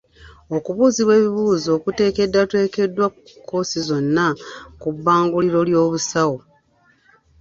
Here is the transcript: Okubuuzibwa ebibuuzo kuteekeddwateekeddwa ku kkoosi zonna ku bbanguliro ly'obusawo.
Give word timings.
Okubuuzibwa 0.55 1.13
ebibuuzo 1.19 1.71
kuteekeddwateekeddwa 1.83 3.05
ku 3.11 3.19
kkoosi 3.39 3.79
zonna 3.87 4.25
ku 4.81 4.87
bbanguliro 4.95 5.59
ly'obusawo. 5.69 6.37